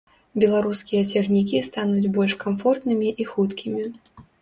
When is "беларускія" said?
0.43-1.01